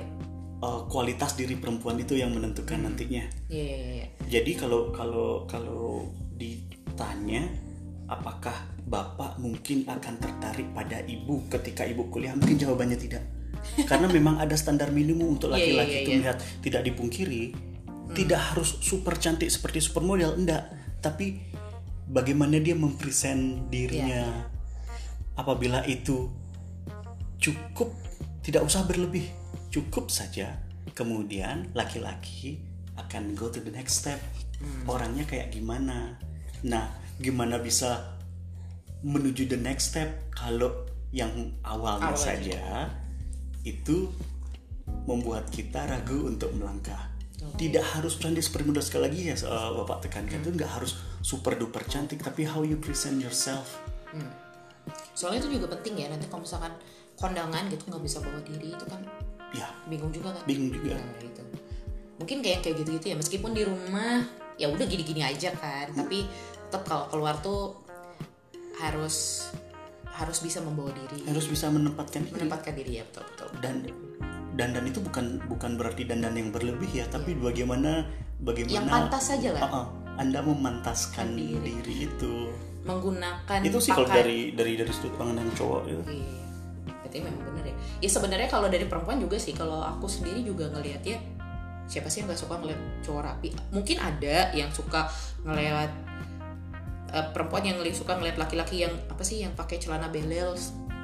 uh, 0.59 0.87
kualitas 0.87 1.35
diri 1.35 1.55
perempuan 1.55 1.99
itu 1.99 2.15
yang 2.15 2.31
menentukan 2.31 2.79
nantinya 2.81 3.27
Iya 3.47 3.63
iya 3.63 3.77
iya. 3.77 3.93
iya. 3.93 4.07
jadi 4.27 4.51
kalau 4.55 4.89
kalau 4.91 5.43
kalau 5.45 6.07
ditanya 6.35 7.47
apakah 8.07 8.55
bapak 8.87 9.35
mungkin 9.37 9.83
akan 9.83 10.15
tertarik 10.17 10.71
pada 10.71 11.03
ibu 11.03 11.43
ketika 11.51 11.83
ibu 11.83 12.07
kuliah 12.07 12.31
mungkin 12.31 12.55
jawabannya 12.55 12.95
tidak 12.95 13.23
karena 13.89 14.07
memang 14.07 14.39
ada 14.39 14.55
standar 14.55 14.89
minimum 14.89 15.35
untuk 15.35 15.51
Iya, 15.51 15.59
iya, 15.59 15.63
laki-laki 15.63 15.91
iya, 15.91 15.99
itu 15.99 16.09
iya. 16.09 16.17
melihat 16.17 16.37
tidak 16.63 16.81
dipungkiri 16.87 17.43
tidak 18.15 18.39
harus 18.39 18.79
super 18.79 19.19
cantik 19.19 19.51
seperti 19.51 19.83
supermodel 19.83 20.39
enggak 20.39 20.71
tapi 21.03 21.43
bagaimana 22.07 22.55
dia 22.57 22.71
mempresent 22.73 23.67
dirinya 23.67 24.23
Iya. 24.23 24.55
Apabila 25.37 25.85
itu 25.85 26.27
cukup 27.37 27.93
tidak 28.41 28.65
usah 28.65 28.83
berlebih 28.83 29.29
cukup 29.69 30.09
saja 30.09 30.57
kemudian 30.97 31.69
laki-laki 31.77 32.67
akan 32.97 33.37
go 33.37 33.47
to 33.53 33.61
the 33.61 33.69
next 33.69 34.01
step. 34.01 34.17
Orangnya 34.89 35.23
kayak 35.29 35.53
gimana? 35.53 36.17
Nah 36.65 36.89
gimana 37.21 37.61
bisa 37.61 38.17
menuju 39.05 39.45
the 39.45 39.59
next 39.61 39.93
step 39.93 40.09
kalau 40.33 40.85
yang 41.13 41.53
awalnya 41.61 42.13
Awalnya. 42.13 42.25
saja 42.25 42.63
itu 43.61 44.09
membuat 45.05 45.53
kita 45.53 45.85
ragu 45.85 46.25
untuk 46.25 46.51
melangkah. 46.57 47.13
Tidak 47.37 47.85
harus 47.93 48.17
cantik 48.17 48.41
seperti 48.41 48.65
muda. 48.65 48.81
Sekali 48.81 49.03
lagi 49.05 49.19
ya 49.29 49.37
uh, 49.45 49.77
bapak 49.85 50.09
tekankan 50.09 50.41
itu 50.41 50.49
nggak 50.57 50.81
harus 50.81 50.97
super 51.21 51.53
duper 51.53 51.85
cantik 51.85 52.25
tapi 52.25 52.49
how 52.49 52.65
you 52.65 52.81
present 52.81 53.21
yourself 53.21 53.77
Soalnya 55.13 55.43
itu 55.45 55.59
juga 55.59 55.73
penting 55.77 55.93
ya 55.99 56.07
nanti 56.11 56.27
kalau 56.27 56.43
misalkan 56.45 56.73
kondangan 57.17 57.65
gitu 57.73 57.83
nggak 57.89 58.03
bisa 58.05 58.21
bawa 58.21 58.39
diri 58.45 58.77
itu 58.77 58.85
kan 58.85 59.01
ya 59.55 59.67
bingung 59.89 60.13
juga 60.13 60.35
kan? 60.37 60.43
bingung 60.45 60.69
juga 60.69 60.93
Nah, 60.99 61.17
gitu. 61.23 61.41
Mungkin 62.17 62.37
kayak 62.41 62.59
kayak 62.65 62.75
gitu-gitu 62.83 63.05
ya 63.13 63.15
meskipun 63.17 63.51
di 63.53 63.63
rumah 63.65 64.25
ya 64.57 64.67
udah 64.73 64.85
gini-gini 64.89 65.21
aja 65.21 65.53
kan, 65.53 65.93
tapi 65.93 66.25
tetap 66.67 66.81
kalau 66.89 67.05
keluar 67.13 67.37
tuh 67.39 67.77
harus 68.81 69.47
harus 70.17 70.37
bisa 70.41 70.59
membawa 70.65 70.89
diri, 70.97 71.21
harus 71.29 71.45
bisa 71.45 71.69
menempatkan 71.69 72.25
diri. 72.25 72.33
menempatkan 72.41 72.73
diri 72.73 72.91
ya 73.01 73.03
betul 73.05 73.25
betul. 73.29 73.47
dan 73.61 73.75
dandan 74.57 74.89
itu 74.89 74.97
bukan 74.97 75.37
bukan 75.45 75.77
berarti 75.77 76.09
dandan 76.09 76.33
yang 76.33 76.49
berlebih 76.49 76.89
ya 76.89 77.05
tapi 77.05 77.37
bagaimana 77.37 78.09
bagaimana 78.41 78.73
Yang 78.73 78.87
pantas 78.89 79.23
saja 79.29 79.49
lah. 79.53 79.61
Uh-uh, 79.69 79.85
anda 80.17 80.41
memantaskan 80.41 81.37
Diri. 81.37 81.77
diri. 81.85 81.95
itu 82.09 82.49
Menggunakan 82.87 83.59
itu 83.67 83.79
sih 83.83 83.91
kalau 83.91 84.07
dari 84.07 84.55
dari 84.55 84.79
dari 84.79 84.91
sudut 84.95 85.13
pandang 85.19 85.51
cowok 85.51 85.81
itu 85.91 86.03
Iya. 86.07 86.43
Berarti 86.87 87.17
memang 87.19 87.43
bener 87.51 87.65
ya. 87.71 87.75
Ya 88.03 88.09
sebenarnya 88.09 88.49
kalau 88.51 88.67
dari 88.71 88.85
perempuan 88.87 89.19
juga 89.19 89.35
sih, 89.35 89.51
kalau 89.51 89.83
aku 89.83 90.07
sendiri 90.07 90.43
juga 90.43 90.71
ngelihat 90.71 91.03
ya 91.03 91.19
siapa 91.87 92.11
sih 92.11 92.19
yang 92.23 92.27
nggak 92.27 92.39
suka 92.39 92.59
ngeliat 92.59 92.79
cowok 93.03 93.21
rapi? 93.23 93.49
Mungkin 93.71 93.97
ada 93.99 94.51
yang 94.51 94.71
suka 94.71 95.07
ngeliat 95.43 95.91
eh, 97.11 97.27
perempuan 97.31 97.63
yang 97.63 97.79
suka 97.95 98.15
ngeliat 98.15 98.35
laki-laki 98.39 98.83
yang 98.87 98.91
apa 99.07 99.23
sih 99.23 99.43
yang 99.43 99.55
pakai 99.55 99.79
celana 99.79 100.11
belel, 100.11 100.55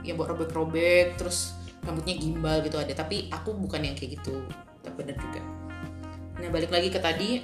yang 0.04 0.20
buat 0.20 0.32
robek-robek, 0.36 1.16
terus 1.20 1.56
rambutnya 1.84 2.16
gimbal 2.20 2.60
gitu 2.63 2.80
ada. 2.80 2.92
Tapi 2.96 3.32
aku 3.32 3.56
bukan 3.56 3.84
yang 3.84 3.96
kayak 3.96 4.20
gitu. 4.20 4.44
Tapi 4.84 4.96
bener 5.04 5.16
juga. 5.16 5.40
Nah 6.40 6.48
balik 6.52 6.72
lagi 6.72 6.92
ke 6.92 7.00
tadi 7.00 7.44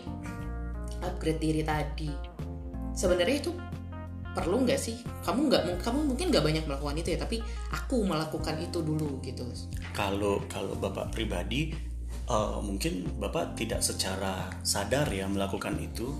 upgrade 1.00 1.40
diri 1.40 1.64
tadi. 1.64 2.12
Sebenarnya 2.92 3.36
itu 3.40 3.52
perlu 4.34 4.64
nggak 4.66 4.80
sih? 4.80 5.02
Kamu 5.26 5.50
nggak 5.50 5.64
kamu 5.82 6.00
mungkin 6.14 6.28
nggak 6.30 6.46
banyak 6.46 6.64
melakukan 6.66 6.96
itu 7.02 7.10
ya 7.16 7.20
tapi 7.20 7.38
aku 7.74 8.06
melakukan 8.06 8.56
itu 8.62 8.80
dulu 8.82 9.20
gitu. 9.26 9.46
Kalau 9.94 10.42
kalau 10.48 10.78
bapak 10.78 11.12
pribadi 11.14 11.74
eh, 12.30 12.60
mungkin 12.62 13.10
bapak 13.18 13.58
tidak 13.58 13.82
secara 13.82 14.50
sadar 14.62 15.10
ya 15.10 15.26
melakukan 15.26 15.76
itu 15.82 16.14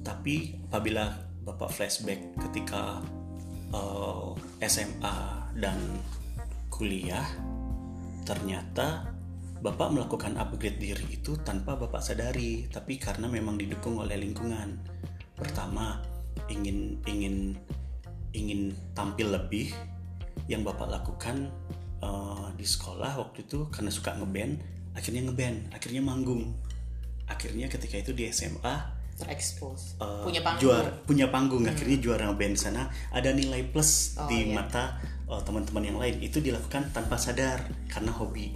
tapi 0.00 0.56
apabila 0.70 1.12
bapak 1.44 1.70
flashback 1.70 2.20
ketika 2.48 3.04
eh, 3.72 4.28
SMA 4.66 5.18
dan 5.60 5.78
kuliah 6.72 7.26
ternyata 8.24 9.10
bapak 9.60 9.92
melakukan 9.92 10.40
upgrade 10.40 10.80
diri 10.80 11.20
itu 11.20 11.36
tanpa 11.44 11.76
bapak 11.76 12.00
sadari 12.00 12.64
tapi 12.72 12.96
karena 12.96 13.28
memang 13.28 13.60
didukung 13.60 14.00
oleh 14.00 14.16
lingkungan. 14.16 14.80
Pertama 15.36 16.09
ingin 16.50 16.98
ingin 17.06 17.54
ingin 18.34 18.74
tampil 18.92 19.30
lebih 19.30 19.70
yang 20.46 20.66
bapak 20.66 20.90
lakukan 20.90 21.48
eh, 22.02 22.46
di 22.58 22.66
sekolah 22.66 23.18
waktu 23.18 23.46
itu 23.46 23.70
karena 23.70 23.90
suka 23.90 24.14
ngeband 24.18 24.58
akhirnya 24.94 25.22
ngeband 25.30 25.70
akhirnya 25.70 26.02
manggung. 26.02 26.54
Akhirnya 27.30 27.70
ketika 27.70 27.94
itu 27.94 28.10
di 28.10 28.26
SMA 28.34 28.98
terekspos. 29.14 29.94
eh, 30.02 30.24
punya 30.26 30.40
panggung. 30.42 30.62
juara 30.66 30.90
punya 31.06 31.26
panggung. 31.30 31.62
Akhirnya 31.62 31.98
juara 32.02 32.26
ngeband 32.26 32.54
di 32.56 32.60
sana. 32.60 32.90
Ada 33.14 33.30
nilai 33.30 33.70
plus 33.70 34.18
Oh, 34.18 34.26
di 34.26 34.50
iya. 34.50 34.58
mata 34.58 34.98
eh, 35.30 35.40
teman-teman 35.46 35.82
yang 35.86 35.98
lain. 36.02 36.18
Itu 36.18 36.42
dilakukan 36.42 36.90
tanpa 36.90 37.14
sadar 37.14 37.62
karena 37.86 38.10
hobi 38.10 38.50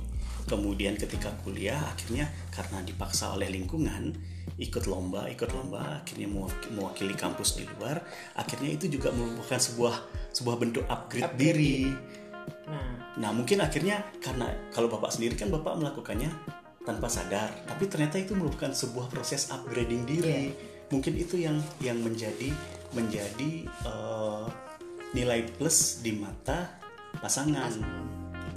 kemudian 0.45 0.97
ketika 1.01 1.33
kuliah 1.45 1.81
akhirnya 1.81 2.29
karena 2.53 2.85
dipaksa 2.85 3.33
oleh 3.33 3.49
lingkungan 3.49 4.13
ikut 4.61 4.85
lomba 4.87 5.27
ikut 5.33 5.51
lomba 5.51 6.05
akhirnya 6.05 6.29
mewak- 6.31 6.69
mewakili 6.71 7.17
kampus 7.17 7.59
di 7.59 7.65
luar 7.77 8.05
akhirnya 8.37 8.77
itu 8.77 8.87
juga 8.93 9.11
merupakan 9.11 9.59
sebuah 9.59 9.95
sebuah 10.35 10.57
bentuk 10.59 10.85
upgrade, 10.91 11.25
Upgrade. 11.25 11.41
diri. 11.41 11.79
Nah. 12.67 12.95
Nah 13.15 13.31
mungkin 13.31 13.63
akhirnya 13.63 14.03
karena 14.19 14.51
kalau 14.75 14.91
bapak 14.91 15.15
sendiri 15.15 15.39
kan 15.39 15.49
bapak 15.49 15.79
melakukannya 15.79 16.29
tanpa 16.85 17.09
sadar, 17.09 17.49
tapi 17.65 17.89
ternyata 17.89 18.21
itu 18.21 18.37
merupakan 18.37 18.69
sebuah 18.69 19.09
proses 19.09 19.49
upgrading 19.49 20.05
diri. 20.05 20.53
Mungkin 20.93 21.17
itu 21.17 21.41
yang 21.41 21.57
yang 21.81 21.97
menjadi 22.03 22.53
menjadi 22.93 23.65
eh, 23.65 24.45
nilai 25.15 25.47
plus 25.57 26.03
di 26.05 26.19
mata 26.19 26.77
pasangan 27.23 27.73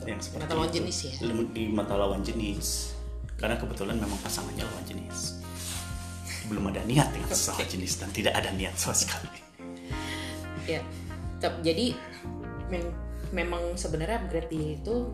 yang 0.08 0.22
seperti 0.24 0.44
Mata 0.48 0.56
lawan 0.56 0.70
itu. 0.72 0.78
jenis 0.80 0.98
ya? 1.04 1.14
Di 1.52 1.64
mata 1.68 1.94
lawan 1.94 2.22
jenis. 2.24 2.68
Karena 3.36 3.60
kebetulan 3.60 4.00
memang 4.00 4.18
pasangannya 4.24 4.64
lawan 4.64 4.86
jenis. 4.88 5.44
Belum 6.48 6.72
ada 6.72 6.82
niat 6.82 7.12
dengan 7.12 7.28
sesama 7.28 7.62
jenis 7.62 8.00
dan 8.00 8.10
tidak 8.10 8.34
ada 8.34 8.50
niat 8.56 8.74
sama 8.76 8.96
sekali. 8.96 9.30
ya 10.68 10.84
jadi 11.40 11.96
mem- 12.68 12.92
memang 13.32 13.80
sebenarnya 13.80 14.20
upgrade 14.20 14.52
diri 14.52 14.76
itu 14.76 15.08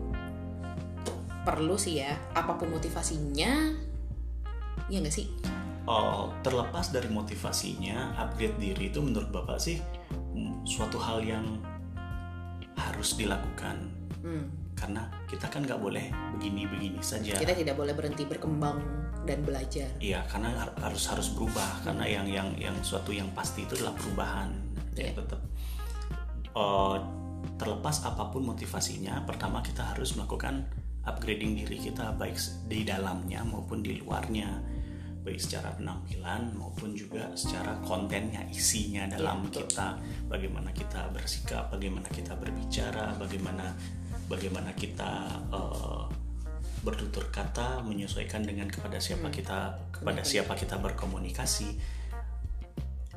perlu 1.46 1.78
sih 1.78 2.02
ya 2.02 2.10
apa 2.34 2.58
pun 2.58 2.74
motivasinya 2.74 3.70
ya 4.88 4.98
nggak 4.98 5.14
sih 5.14 5.28
Oh, 5.84 6.32
terlepas 6.40 6.88
dari 6.88 7.12
motivasinya, 7.12 8.16
upgrade 8.16 8.56
diri 8.56 8.88
itu 8.88 9.04
menurut 9.04 9.28
Bapak 9.28 9.60
sih 9.60 9.76
mm, 10.32 10.64
suatu 10.64 10.96
hal 10.96 11.20
yang 11.20 11.60
harus 12.74 13.20
dilakukan. 13.20 13.92
Hmm. 14.24 14.48
Karena 14.84 15.08
kita 15.24 15.48
kan 15.48 15.64
nggak 15.64 15.80
boleh 15.80 16.12
begini-begini 16.36 17.00
saja. 17.00 17.40
kita 17.40 17.56
tidak 17.56 17.72
boleh 17.72 17.96
berhenti 17.96 18.28
berkembang 18.28 18.84
dan 19.24 19.40
belajar 19.40 19.88
Iya, 19.96 20.20
karena 20.28 20.52
har- 20.52 20.76
harus 20.76 21.08
harus 21.08 21.32
berubah. 21.32 21.80
Karena 21.80 22.04
yang 22.04 22.28
yang 22.28 22.48
yang 22.60 22.76
suatu 22.84 23.08
yang 23.08 23.32
pasti 23.32 23.64
itu 23.64 23.80
adalah 23.80 23.96
perubahan. 23.96 24.52
Jadi 24.92 25.08
Iya. 25.08 25.16
tetap 25.24 25.40
eh, 26.54 26.96
terlepas 27.56 27.96
apa 28.04 28.28
pun 28.28 28.44
motivasinya, 28.44 29.24
pertama 29.24 29.58
kita 29.58 29.96
harus 29.96 30.14
melakukan 30.14 30.68
upgrading 31.02 31.56
diri 31.58 31.80
kita 31.80 32.12
baik 32.14 32.36
di 32.68 32.84
dalamnya 32.84 33.42
maupun 33.42 33.82
di 33.82 33.98
luarnya, 33.98 34.62
baik 35.20 35.40
secara 35.40 35.72
penampilan 35.74 36.52
maupun 36.54 36.92
juga 36.92 37.32
secara 37.34 37.74
kontennya, 37.82 38.44
isinya 38.48 39.04
dalam 39.10 39.44
betul. 39.44 39.64
kita, 39.66 39.98
bagaimana 40.30 40.70
kita 40.70 41.10
bersikap, 41.10 41.68
bagaimana 41.68 42.08
kita 42.08 42.32
berbicara, 42.36 43.12
bagaimana 43.18 43.72
bagaimana 44.26 44.72
kita 44.74 45.10
eh, 45.52 46.02
bertutur 46.84 47.32
kata 47.32 47.80
menyesuaikan 47.80 48.44
dengan 48.44 48.68
kepada 48.68 49.00
siapa 49.00 49.32
kita 49.32 49.72
kepada 49.90 50.20
siapa 50.20 50.52
kita 50.52 50.76
berkomunikasi. 50.78 51.68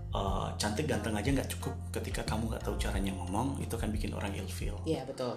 Eh, 0.07 0.47
cantik 0.57 0.87
ganteng 0.87 1.13
aja 1.13 1.29
nggak 1.29 1.51
cukup 1.59 1.75
ketika 1.91 2.23
kamu 2.23 2.47
nggak 2.49 2.63
tahu 2.63 2.79
caranya 2.79 3.11
ngomong 3.13 3.59
itu 3.59 3.75
kan 3.75 3.91
bikin 3.91 4.15
orang 4.15 4.31
ilfeel 4.33 4.79
Iya 4.87 5.03
betul. 5.03 5.35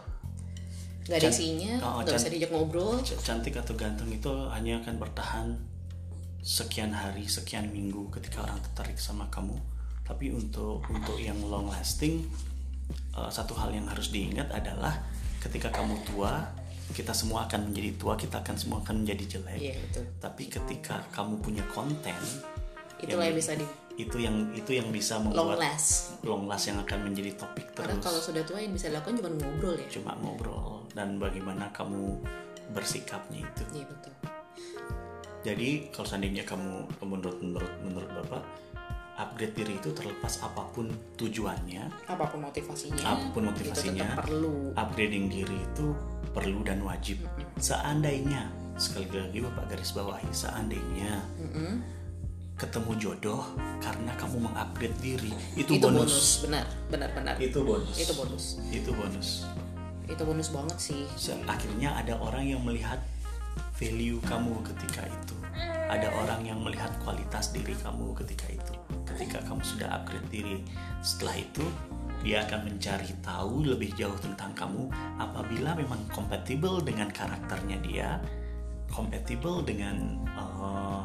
Gak 1.10 1.18
ada 1.26 1.32
isinya, 1.32 1.72
Oh, 1.82 1.98
gak 2.06 2.14
can- 2.14 2.22
bisa 2.22 2.28
diajak 2.30 2.50
ngobrol. 2.54 2.94
Cantik 3.02 3.58
atau 3.58 3.74
ganteng 3.74 4.14
itu 4.14 4.30
hanya 4.54 4.78
akan 4.78 4.94
bertahan 5.00 5.48
sekian 6.40 6.94
hari 6.94 7.26
sekian 7.26 7.66
minggu 7.68 8.08
ketika 8.14 8.46
orang 8.46 8.62
tertarik 8.62 8.94
sama 8.94 9.26
kamu. 9.26 9.58
Tapi 10.06 10.30
untuk 10.30 10.86
untuk 10.86 11.18
yang 11.18 11.36
long 11.50 11.66
lasting 11.66 12.22
eh, 13.18 13.30
satu 13.30 13.58
hal 13.58 13.74
yang 13.74 13.90
harus 13.90 14.14
diingat 14.14 14.54
adalah 14.54 15.02
ketika 15.40 15.68
kamu 15.72 15.96
tua 16.04 16.44
kita 16.90 17.14
semua 17.14 17.46
akan 17.46 17.70
menjadi 17.70 17.90
tua 17.96 18.14
kita 18.14 18.42
akan 18.42 18.56
semua 18.58 18.78
akan 18.82 19.06
menjadi 19.06 19.38
jelek 19.38 19.58
Iya 19.58 19.74
betul. 19.78 20.04
tapi 20.18 20.42
ketika 20.46 21.00
kamu 21.10 21.38
punya 21.40 21.64
konten 21.70 22.18
Itulah 23.00 23.24
yang 23.24 23.38
bisa 23.38 23.56
di 23.56 23.64
itu 23.96 24.16
yang 24.16 24.48
itu 24.52 24.70
yang 24.72 24.88
bisa 24.88 25.16
long 25.20 25.32
membuat 25.32 25.60
last. 25.60 26.16
long 26.24 26.44
last 26.44 26.68
yang 26.68 26.80
akan 26.80 27.08
menjadi 27.08 27.36
topik 27.36 27.68
Karena 27.72 27.96
terus 27.96 28.04
kalau 28.04 28.20
sudah 28.20 28.42
tua 28.44 28.58
yang 28.58 28.72
bisa 28.72 28.88
dilakukan 28.88 29.16
cuma 29.20 29.30
ngobrol 29.32 29.74
ya. 29.76 29.86
cuma 29.88 30.12
ngobrol 30.20 30.68
dan 30.92 31.16
bagaimana 31.16 31.68
kamu 31.72 32.20
bersikapnya 32.70 33.44
itu 33.44 33.62
Iya 33.72 33.84
betul. 33.88 34.12
jadi 35.40 35.68
kalau 35.88 36.06
seandainya 36.06 36.44
kamu 36.44 36.68
menurut 37.00 37.38
menurut 37.40 37.72
menurut 37.80 38.10
bapak 38.14 38.42
upgrade 39.20 39.52
diri 39.52 39.76
itu 39.76 39.92
terlepas 39.92 40.40
apa 40.40 40.64
pun 40.70 40.88
tujuannya 41.14 41.92
Apa 42.06 42.24
pun 42.24 42.40
motivasinya. 42.42 43.04
Apa 43.04 43.26
pun 43.30 43.42
Itu 43.42 43.48
motivasinya. 43.52 44.06
tetap 44.08 44.24
perlu. 44.24 44.72
upgrading 44.74 45.26
diri 45.28 45.58
itu 45.62 45.86
perlu 46.30 46.62
dan 46.62 46.80
wajib 46.80 47.20
seandainya 47.60 48.48
sekali 48.74 49.04
lagi 49.10 49.38
bapak 49.40 49.64
garis 49.68 49.92
bawahi 49.92 50.30
seandainya 50.30 51.20
Mm-mm. 51.36 51.84
ketemu 52.54 52.92
jodoh 52.96 53.44
karena 53.78 54.12
kamu 54.14 54.36
mengupgrade 54.42 54.96
diri 54.98 55.32
itu, 55.54 55.74
Itu 55.74 55.82
bonus. 55.82 56.00
bonus. 56.00 56.28
benar, 56.42 56.64
benar, 56.88 57.10
benar. 57.12 57.34
itu 57.36 57.58
bonus 57.60 57.96
Itu 57.96 58.12
bonus. 58.14 58.44
itu 58.70 58.90
bonus 58.90 59.28
Itu 60.06 60.22
bonus 60.24 60.50
banget 60.50 60.78
sih. 60.80 61.06
Akhirnya 61.46 61.94
ada 61.94 62.18
orang 62.18 62.42
yang 62.44 62.58
melihat 62.60 62.98
value 63.74 64.18
kamu 64.22 64.58
ketika 64.64 65.06
itu 65.06 65.34
ada 65.86 66.06
orang 66.14 66.42
yang 66.42 66.58
melihat 66.58 66.90
kualitas 66.98 67.50
diri 67.50 67.74
kamu 67.76 68.10
ketika 68.16 68.46
itu 68.48 68.74
ketika 69.20 69.44
kamu 69.44 69.60
sudah 69.60 70.00
upgrade 70.00 70.32
diri 70.32 70.64
setelah 71.04 71.36
itu 71.36 71.60
dia 72.24 72.40
akan 72.48 72.72
mencari 72.72 73.12
tahu 73.20 73.68
lebih 73.68 73.92
jauh 73.92 74.16
tentang 74.16 74.56
kamu 74.56 74.88
apabila 75.20 75.76
memang 75.76 76.00
compatible 76.08 76.80
dengan 76.80 77.12
karakternya 77.12 77.76
dia 77.84 78.16
compatible 78.88 79.60
dengan 79.60 80.24
uh, 80.40 81.04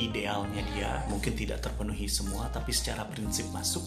idealnya 0.00 0.64
dia 0.72 1.04
mungkin 1.12 1.36
tidak 1.36 1.60
terpenuhi 1.60 2.08
semua 2.08 2.48
tapi 2.48 2.72
secara 2.72 3.04
prinsip 3.04 3.44
masuk 3.52 3.84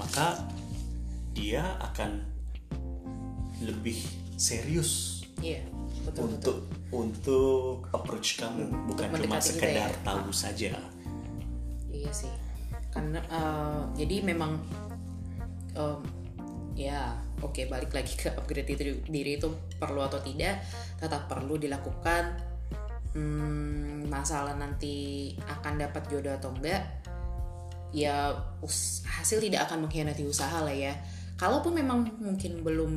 maka 0.00 0.40
dia 1.36 1.76
akan 1.84 2.24
lebih 3.60 4.00
serius 4.40 5.20
Iya, 5.38 5.62
betul 6.02 6.34
betul. 6.34 6.34
untuk 6.34 6.58
untuk 6.90 7.74
approach 7.94 8.42
kamu 8.42 8.90
bukan 8.90 9.06
cuma 9.22 9.38
sekedar 9.38 9.94
ya. 9.94 10.02
tahu 10.02 10.34
saja 10.34 10.74
Iya 11.98 12.12
sih. 12.14 12.32
Karena 12.94 13.18
eh, 13.26 13.82
jadi 13.98 14.22
memang 14.22 14.62
em, 15.74 16.00
ya 16.78 17.10
oke 17.42 17.66
balik 17.66 17.90
lagi 17.90 18.14
ke 18.14 18.30
upgrade 18.30 18.78
diri, 18.78 19.02
diri 19.02 19.32
itu 19.34 19.50
perlu 19.78 20.06
atau 20.06 20.22
tidak 20.22 20.62
tetap 20.98 21.26
perlu 21.26 21.58
dilakukan. 21.58 22.38
Hmm, 23.18 24.06
masalah 24.06 24.54
nanti 24.54 25.34
akan 25.42 25.80
dapat 25.80 26.06
jodoh 26.06 26.38
atau 26.38 26.54
enggak 26.54 26.84
ya 27.88 28.36
us- 28.60 29.00
hasil 29.08 29.40
tidak 29.40 29.64
akan 29.66 29.88
mengkhianati 29.88 30.22
usaha 30.28 30.60
lah 30.62 30.74
ya. 30.74 30.92
Kalaupun 31.40 31.78
memang 31.78 32.04
mungkin 32.20 32.62
belum 32.62 32.92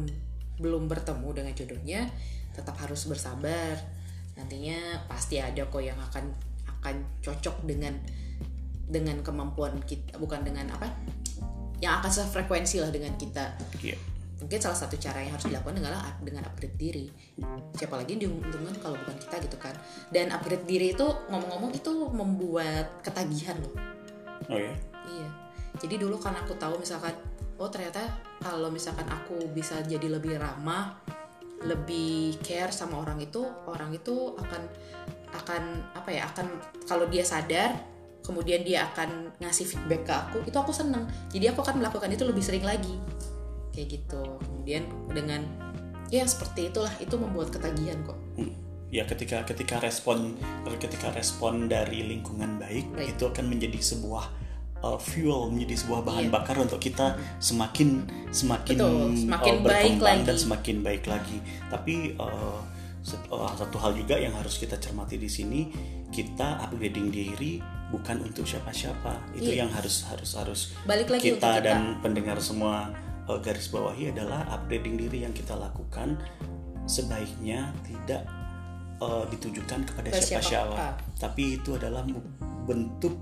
belum 0.62 0.86
bertemu 0.86 1.30
dengan 1.34 1.54
jodohnya, 1.58 2.02
tetap 2.54 2.78
harus 2.78 3.08
bersabar. 3.08 3.80
Nantinya 4.38 5.06
pasti 5.10 5.40
ada 5.42 5.66
kok 5.66 5.82
yang 5.82 5.98
akan 5.98 6.30
akan 6.82 6.96
cocok 7.22 7.66
dengan 7.66 7.94
dengan 8.88 9.20
kemampuan 9.22 9.78
kita, 9.84 10.18
bukan 10.18 10.46
dengan 10.46 10.70
apa? 10.74 10.90
Yang 11.82 11.94
akan 12.02 12.12
sefrekuensi 12.12 12.78
lah 12.82 12.92
dengan 12.94 13.14
kita. 13.18 13.58
Iya. 13.82 13.98
Mungkin 14.42 14.58
salah 14.58 14.74
satu 14.74 14.98
cara 14.98 15.22
yang 15.22 15.38
harus 15.38 15.46
dilakukan 15.46 15.78
adalah 15.78 16.18
dengan 16.18 16.50
upgrade 16.50 16.74
diri. 16.74 17.06
Siapa 17.78 17.94
lagi 17.94 18.18
yang 18.18 18.26
diuntungkan 18.26 18.74
kalau 18.82 18.98
bukan 18.98 19.18
kita 19.22 19.38
gitu 19.46 19.58
kan. 19.62 19.78
Dan 20.10 20.34
upgrade 20.34 20.66
diri 20.66 20.98
itu 20.98 21.06
ngomong-ngomong 21.30 21.78
itu 21.78 21.94
membuat 22.10 23.06
ketagihan 23.06 23.54
loh. 23.62 23.74
oh 24.50 24.58
ya 24.58 24.74
Iya. 25.06 25.30
Jadi 25.78 25.96
dulu 26.02 26.18
kan 26.18 26.34
aku 26.34 26.58
tahu 26.58 26.82
misalkan 26.82 27.14
oh 27.62 27.70
ternyata 27.70 28.02
kalau 28.42 28.74
misalkan 28.74 29.06
aku 29.06 29.46
bisa 29.54 29.86
jadi 29.86 30.10
lebih 30.10 30.42
ramah, 30.42 30.98
lebih 31.62 32.42
care 32.42 32.74
sama 32.74 32.98
orang 32.98 33.22
itu, 33.22 33.46
orang 33.70 33.94
itu 33.94 34.34
akan 34.42 34.62
akan 35.32 35.64
apa 35.94 36.10
ya? 36.10 36.26
akan 36.34 36.48
kalau 36.90 37.06
dia 37.08 37.22
sadar 37.22 37.78
kemudian 38.32 38.64
dia 38.64 38.88
akan 38.88 39.36
ngasih 39.44 39.68
feedback 39.68 40.08
ke 40.08 40.14
aku, 40.16 40.38
itu 40.48 40.56
aku 40.56 40.72
seneng. 40.72 41.04
Jadi 41.36 41.52
aku 41.52 41.60
akan 41.60 41.84
melakukan 41.84 42.08
itu 42.08 42.24
lebih 42.24 42.40
sering 42.40 42.64
lagi. 42.64 42.96
Kayak 43.76 44.00
gitu. 44.00 44.24
Kemudian 44.40 44.88
dengan 45.12 45.44
ya 46.08 46.24
seperti 46.24 46.72
itulah 46.72 46.92
itu 47.04 47.20
membuat 47.20 47.52
ketagihan 47.52 48.00
kok. 48.08 48.16
Hmm. 48.40 48.56
ya 48.92 49.08
ketika 49.08 49.48
ketika 49.48 49.80
respon 49.80 50.36
ketika 50.76 51.16
respon 51.16 51.72
dari 51.72 52.04
lingkungan 52.04 52.60
baik, 52.60 52.92
Baik. 52.92 53.16
itu 53.16 53.24
akan 53.24 53.48
menjadi 53.48 53.80
sebuah 53.80 54.28
uh, 54.84 55.00
fuel 55.00 55.48
menjadi 55.48 55.80
sebuah 55.86 56.02
bahan 56.04 56.28
Iya. 56.28 56.34
bakar 56.36 56.56
untuk 56.60 56.82
kita 56.84 57.16
semakin 57.40 58.04
semakin, 58.36 58.76
Betul, 58.76 59.16
semakin 59.16 59.54
uh, 59.56 59.62
baik 59.64 59.64
berkembang 59.64 60.04
lagi. 60.04 60.28
dan 60.28 60.36
semakin 60.36 60.76
baik 60.84 61.04
lagi 61.08 61.38
tapi 61.72 62.20
uh, 62.20 62.60
uh, 63.32 63.54
satu 63.56 63.78
hal 63.80 63.96
juga 63.96 64.20
yang 64.20 64.36
harus 64.36 64.60
kita 64.60 64.76
cermati 64.76 65.16
di 65.16 65.30
sini 65.32 65.72
kita 66.12 66.60
upgrading 66.68 67.08
diri 67.16 67.64
bukan 67.92 68.24
untuk 68.24 68.44
siapa-siapa 68.44 69.36
itu 69.36 69.52
Iya. 69.52 69.68
yang 69.68 69.72
harus 69.72 70.08
harus 70.08 70.32
harus 70.34 70.62
Balik 70.84 71.12
lagi 71.12 71.36
kita 71.36 71.60
kita. 71.60 71.62
dan 71.62 72.00
pendengar 72.00 72.40
semua 72.40 72.88
uh, 73.28 73.38
garis 73.38 73.68
bawahi 73.68 74.10
adalah 74.10 74.48
upgrading 74.50 74.96
diri 74.98 75.22
yang 75.22 75.32
kita 75.32 75.54
lakukan 75.54 76.16
sebaiknya 76.88 77.70
tidak 77.84 78.24
uh, 78.98 79.28
ditujukan 79.28 79.84
kepada 79.84 80.08
Ke 80.10 80.18
siapa-siapa, 80.18 80.72
siapa. 80.74 80.88
tapi 81.20 81.60
itu 81.60 81.76
adalah 81.76 82.08
bentuk 82.64 83.14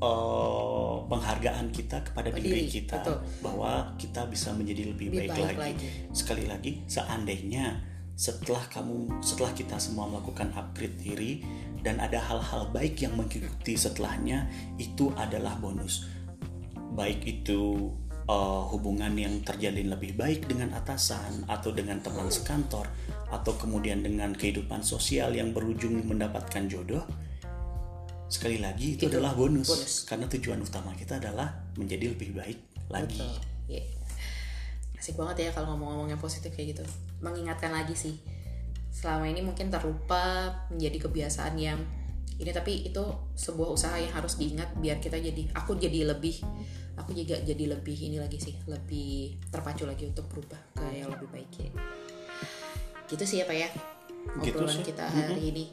uh, 0.00 1.04
penghargaan 1.06 1.70
kita 1.70 2.00
kepada 2.02 2.30
Pada 2.30 2.40
diri 2.40 2.64
diri, 2.64 2.82
kita 2.82 2.98
betul. 3.00 3.18
bahwa 3.40 3.72
kita 3.96 4.24
bisa 4.26 4.50
menjadi 4.52 4.90
lebih, 4.90 5.08
Lebih 5.10 5.20
baik, 5.20 5.30
baik 5.30 5.44
lagi. 5.46 5.60
lagi. 5.76 5.88
Sekali 6.10 6.44
lagi, 6.46 6.72
seandainya 6.86 7.64
setelah 8.14 8.62
kamu 8.68 9.24
setelah 9.24 9.52
kita 9.56 9.76
semua 9.80 10.06
melakukan 10.06 10.52
upgrade 10.54 10.96
diri 11.00 11.32
dan 11.82 11.98
ada 11.98 12.22
hal-hal 12.22 12.70
baik 12.70 13.02
yang 13.02 13.18
mengikuti 13.18 13.74
setelahnya 13.74 14.46
itu 14.78 15.10
adalah 15.18 15.58
bonus 15.58 16.06
baik 16.92 17.24
itu 17.24 17.90
uh, 18.28 18.62
hubungan 18.68 19.16
yang 19.16 19.40
terjalin 19.42 19.90
lebih 19.90 20.14
baik 20.14 20.46
dengan 20.46 20.76
atasan 20.76 21.48
atau 21.48 21.72
dengan 21.72 21.98
teman 22.04 22.28
sekantor 22.28 22.86
atau 23.32 23.52
kemudian 23.56 24.04
dengan 24.04 24.36
kehidupan 24.36 24.84
sosial 24.84 25.32
yang 25.32 25.56
berujung 25.56 26.04
mendapatkan 26.04 26.68
jodoh 26.68 27.02
sekali 28.32 28.60
lagi 28.60 28.96
itu, 28.96 29.08
Itu 29.08 29.20
adalah 29.20 29.36
bonus, 29.36 29.68
bonus. 29.68 29.94
karena 30.08 30.24
tujuan 30.28 30.60
utama 30.64 30.96
kita 30.96 31.20
adalah 31.20 31.52
menjadi 31.76 32.16
lebih 32.16 32.32
baik 32.32 32.58
lagi 32.88 33.20
Betul. 33.20 33.36
Iya. 33.72 33.84
Asik 35.02 35.18
banget 35.18 35.50
ya 35.50 35.50
kalau 35.50 35.74
ngomong-ngomong 35.74 36.14
yang 36.14 36.22
positif 36.22 36.54
kayak 36.54 36.78
gitu. 36.78 36.84
Mengingatkan 37.18 37.74
lagi 37.74 37.98
sih. 37.98 38.22
Selama 38.94 39.26
ini 39.26 39.42
mungkin 39.42 39.66
terlupa 39.66 40.54
menjadi 40.70 41.10
kebiasaan 41.10 41.58
yang 41.58 41.82
ini 42.38 42.50
tapi 42.54 42.86
itu 42.86 43.02
sebuah 43.34 43.74
usaha 43.74 43.98
yang 43.98 44.14
harus 44.14 44.38
diingat 44.38 44.74
biar 44.78 44.98
kita 44.98 45.18
jadi 45.18 45.46
aku 45.54 45.78
jadi 45.78 46.10
lebih 46.10 46.42
aku 46.98 47.14
juga 47.14 47.38
jadi 47.38 47.70
lebih 47.70 47.94
ini 47.94 48.18
lagi 48.18 48.42
sih 48.42 48.58
lebih 48.66 49.38
terpacu 49.46 49.86
lagi 49.86 50.10
untuk 50.10 50.26
berubah 50.26 50.58
ke 50.74 50.84
yang 50.90 51.08
lebih 51.12 51.28
baik 51.30 51.50
ya 51.60 51.70
gitu 53.06 53.22
sih 53.22 53.38
ya 53.40 53.46
pak 53.46 53.56
ya 53.56 53.70
Gitu 54.42 54.54
obrolan 54.54 54.78
sih. 54.78 54.86
kita 54.86 55.06
hari 55.06 55.50
ini 55.50 55.64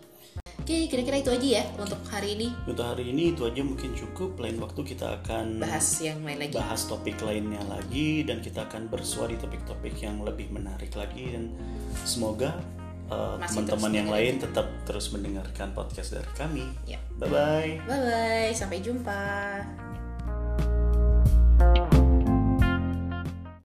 oke 0.70 0.86
kira-kira 0.86 1.18
itu 1.18 1.32
aja 1.34 1.48
ya 1.50 1.64
untuk 1.82 1.98
hari 2.14 2.38
ini. 2.38 2.54
Untuk 2.70 2.86
hari 2.86 3.10
ini 3.10 3.34
itu 3.34 3.42
aja 3.42 3.66
mungkin 3.66 3.90
cukup. 3.98 4.38
Lain 4.38 4.62
waktu 4.62 4.86
kita 4.86 5.18
akan 5.18 5.58
bahas 5.58 5.98
yang 5.98 6.22
lain 6.22 6.46
lagi. 6.46 6.54
bahas 6.54 6.86
topik 6.86 7.18
lainnya 7.26 7.58
lagi 7.66 8.22
dan 8.22 8.38
kita 8.38 8.70
akan 8.70 8.86
bersua 8.86 9.26
di 9.34 9.42
topik-topik 9.42 9.98
yang 9.98 10.22
lebih 10.22 10.54
menarik 10.54 10.94
lagi. 10.94 11.34
Dan 11.34 11.58
semoga 12.06 12.54
uh, 13.10 13.42
teman-teman 13.42 13.92
yang 13.98 14.10
lain 14.14 14.38
tetap 14.38 14.70
terus 14.86 15.10
mendengarkan 15.10 15.74
podcast 15.74 16.14
dari 16.14 16.30
kami. 16.38 16.70
ya. 16.86 17.02
Bye 17.18 17.34
bye. 17.34 17.72
bye 17.90 18.02
bye 18.06 18.54
sampai 18.54 18.78
jumpa 18.86 19.18